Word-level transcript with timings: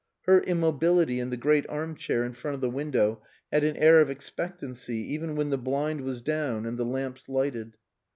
Her 0.21 0.39
immobility 0.41 1.19
in 1.19 1.29
the 1.29 1.37
great 1.37 1.67
arm 1.69 1.93
chair 1.93 2.23
in 2.23 2.33
front 2.33 2.55
of 2.55 2.61
the 2.61 2.71
window 2.71 3.21
had 3.53 3.63
an 3.63 3.77
air 3.77 4.01
of 4.01 4.09
expectancy, 4.09 4.97
even 5.13 5.35
when 5.35 5.51
the 5.51 5.59
blind 5.59 6.01
was 6.01 6.21
down 6.23 6.65
and 6.65 6.75
the 6.75 6.85
lamps 6.85 7.29
lighted. 7.29 7.77